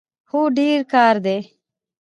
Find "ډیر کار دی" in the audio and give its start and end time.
0.57-1.37